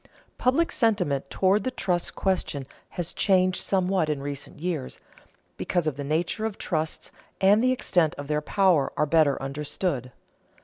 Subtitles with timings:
[0.39, 2.65] Public sentiment toward the trust question
[2.97, 4.99] has changed somewhat in recent years,
[5.57, 10.11] because the nature of trusts and the extent of their power are better understood.